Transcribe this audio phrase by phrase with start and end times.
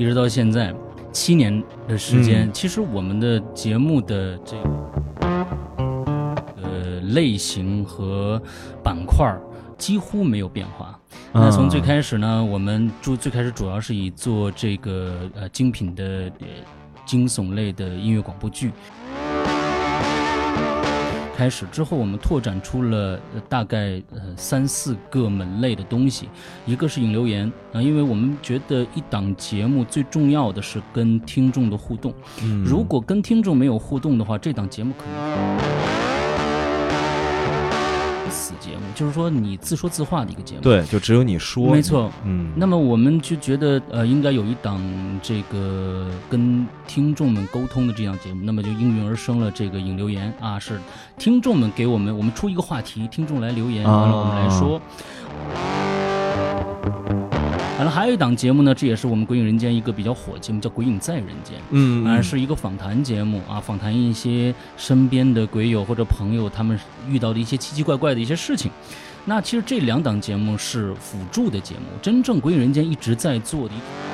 [0.00, 0.74] 一直到现在
[1.12, 5.46] 七年的时间，其实我们的节目的这个
[6.56, 8.40] 呃类型和
[8.82, 9.30] 板块
[9.76, 10.98] 几乎没有变化。
[11.34, 16.46] 那从最开始呢，我们主最开始主要是以做这个呃精品的呃
[17.04, 18.72] 惊悚类的音乐广播剧。
[21.40, 26.28] 开始之后，我们拓展出了呃大概呃三四个门类的东西，
[26.66, 32.62] 一个是引流言啊、因为我们觉得一档节目最重要的是跟听众的互动，嗯。
[32.62, 36.09] 如果跟听众没有互动的话，这档节目可能死
[38.60, 40.60] 节目，就是说你自说自话的一个节目。
[40.60, 42.12] 对，就只有你说，没错。
[42.24, 44.80] 嗯，那么我们就觉得，呃，应该有一档
[45.22, 50.78] 这个跟听众们沟通的这样节目，那么就应运而生了这个引留言啊，是
[51.18, 54.80] 听众们给我们，我们出一个话题，听众来留言，啊完了我们来说。
[57.80, 61.58] 完了，还有一档节目呢，这也是我们《鬼影人间》一个比较火的节目，叫《鬼影在人间》。
[61.70, 68.70] 嗯，啊，是一个访谈节目啊，访谈一些身边的鬼友或者朋友他们遇到的一些奇奇怪怪的一些事情。
[69.24, 74.09] 那其实这两档节目是辅助的节目，真正《鬼影人间》一直在做的一个。